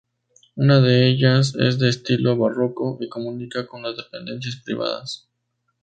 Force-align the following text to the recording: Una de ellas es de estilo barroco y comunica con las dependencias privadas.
Una 0.55 0.81
de 0.81 1.07
ellas 1.09 1.53
es 1.59 1.77
de 1.77 1.87
estilo 1.89 2.35
barroco 2.35 2.97
y 3.01 3.07
comunica 3.07 3.67
con 3.67 3.83
las 3.83 3.97
dependencias 3.97 4.55
privadas. 4.55 5.29